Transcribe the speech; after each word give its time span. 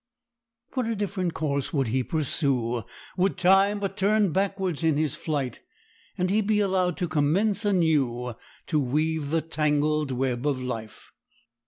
What 0.73 0.87
a 0.87 0.95
different 0.95 1.35
course 1.35 1.71
would 1.71 1.89
he 1.89 2.01
pursue 2.01 2.83
would 3.17 3.37
time 3.37 3.79
but 3.79 3.95
turn 3.95 4.31
backwards 4.31 4.83
in 4.83 4.97
his 4.97 5.13
flight 5.13 5.61
and 6.17 6.31
he 6.31 6.41
be 6.41 6.59
allowed 6.59 6.97
to 6.97 7.07
commence 7.07 7.65
anew 7.65 8.33
to 8.65 8.79
weave 8.79 9.29
the 9.29 9.41
"tangled 9.43 10.09
web 10.09 10.47
of 10.47 10.59
life." 10.59 11.11